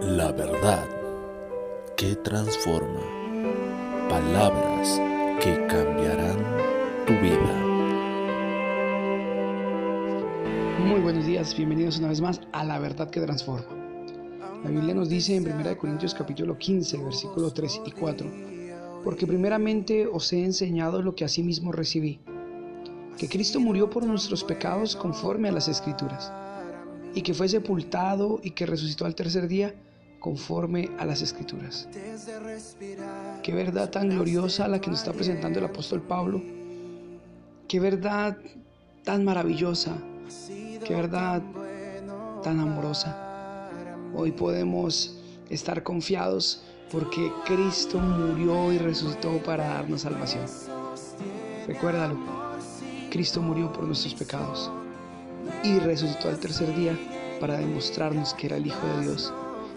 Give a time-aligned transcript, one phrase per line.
[0.00, 0.86] La verdad
[1.96, 3.00] que transforma.
[4.08, 5.00] Palabras
[5.42, 6.36] que cambiarán
[7.04, 7.54] tu vida.
[10.86, 13.66] Muy buenos días, bienvenidos una vez más a La verdad que transforma.
[14.62, 18.30] La Biblia nos dice en 1 Corintios capítulo 15, versículos 3 y 4,
[19.02, 22.20] porque primeramente os he enseñado lo que asimismo recibí,
[23.18, 26.32] que Cristo murió por nuestros pecados conforme a las escrituras,
[27.14, 29.74] y que fue sepultado y que resucitó al tercer día
[30.18, 31.88] conforme a las escrituras.
[33.42, 36.42] Qué verdad tan gloriosa la que nos está presentando el apóstol Pablo.
[37.68, 38.36] Qué verdad
[39.04, 39.96] tan maravillosa.
[40.84, 41.42] Qué verdad
[42.42, 43.70] tan amorosa.
[44.14, 45.18] Hoy podemos
[45.50, 50.46] estar confiados porque Cristo murió y resucitó para darnos salvación.
[51.66, 52.18] Recuérdalo,
[53.10, 54.70] Cristo murió por nuestros pecados
[55.62, 56.98] y resucitó al tercer día
[57.40, 59.32] para demostrarnos que era el Hijo de Dios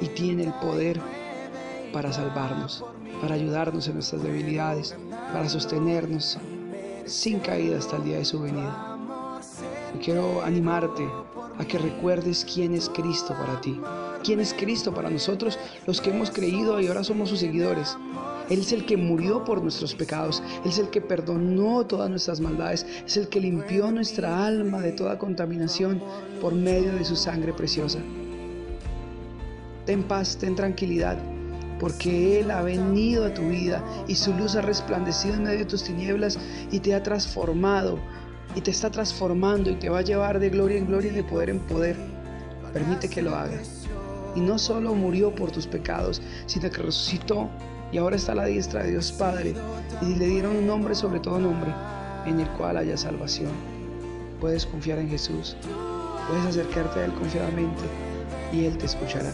[0.00, 1.00] y tiene el poder
[1.92, 2.84] para salvarnos,
[3.20, 4.96] para ayudarnos en nuestras debilidades,
[5.32, 6.38] para sostenernos
[7.06, 8.98] sin caída hasta el día de su venida.
[9.94, 11.06] Y quiero animarte
[11.58, 13.80] a que recuerdes quién es Cristo para ti,
[14.24, 17.96] quién es Cristo para nosotros, los que hemos creído y ahora somos sus seguidores.
[18.50, 22.40] Él es el que murió por nuestros pecados, Él es el que perdonó todas nuestras
[22.40, 26.02] maldades, es el que limpió nuestra alma de toda contaminación
[26.40, 28.00] por medio de su sangre preciosa.
[29.86, 31.18] Ten paz, ten tranquilidad,
[31.78, 35.64] porque Él ha venido a tu vida y su luz ha resplandecido en medio de
[35.66, 36.38] tus tinieblas
[36.70, 37.98] y te ha transformado
[38.54, 41.24] y te está transformando y te va a llevar de gloria en gloria y de
[41.24, 41.96] poder en poder.
[42.72, 43.60] Permite que lo haga.
[44.34, 47.48] Y no solo murió por tus pecados, sino que resucitó
[47.92, 49.54] y ahora está a la diestra de Dios Padre
[50.02, 51.72] y le dieron un nombre sobre todo nombre
[52.26, 53.52] en el cual haya salvación.
[54.40, 55.56] Puedes confiar en Jesús,
[56.28, 57.82] puedes acercarte a Él confiadamente
[58.52, 59.30] y Él te escuchará.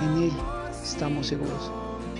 [0.00, 0.32] En Él
[0.82, 1.70] estamos seguros.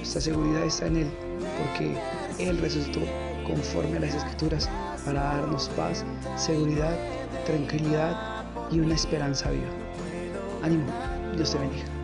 [0.01, 1.11] Esta seguridad está en Él
[1.59, 1.97] porque
[2.39, 3.01] Él resucitó
[3.47, 4.69] conforme a las Escrituras
[5.05, 6.05] para darnos paz,
[6.37, 6.97] seguridad,
[7.47, 9.71] tranquilidad y una esperanza viva.
[10.63, 10.87] Ánimo,
[11.37, 12.04] Dios te bendiga.